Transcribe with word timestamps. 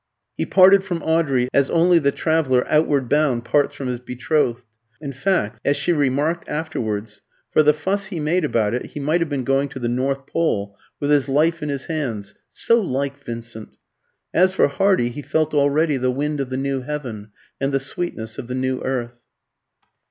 He 0.35 0.47
parted 0.47 0.83
from 0.83 1.03
Audrey 1.03 1.47
as 1.53 1.69
only 1.69 1.99
the 1.99 2.11
traveller 2.11 2.65
outward 2.67 3.07
bound 3.07 3.45
parts 3.45 3.75
from 3.75 3.87
his 3.87 3.99
betrothed. 3.99 4.65
In 4.99 5.11
fact, 5.13 5.59
as 5.63 5.77
she 5.77 5.93
remarked 5.93 6.49
afterwards, 6.49 7.21
"For 7.51 7.61
the 7.61 7.75
fuss 7.75 8.05
he 8.07 8.19
made 8.19 8.43
about 8.43 8.73
it 8.73 8.87
he 8.87 8.99
might 8.99 9.21
have 9.21 9.29
been 9.29 9.43
going 9.43 9.69
to 9.69 9.79
the 9.79 9.87
North 9.87 10.25
Pole 10.25 10.75
with 10.99 11.11
his 11.11 11.29
life 11.29 11.61
in 11.61 11.69
his 11.69 11.85
hands. 11.85 12.33
So 12.49 12.79
like 12.81 13.19
Vincent!" 13.23 13.77
As 14.33 14.51
for 14.53 14.67
Hardy, 14.69 15.09
he 15.09 15.21
felt 15.21 15.53
already 15.53 15.97
the 15.97 16.09
wind 16.09 16.41
of 16.41 16.49
the 16.49 16.57
new 16.57 16.81
heaven 16.81 17.27
and 17.59 17.71
the 17.71 17.79
sweetness 17.79 18.39
of 18.39 18.47
the 18.47 18.55
new 18.55 18.81
earth. 18.83 19.21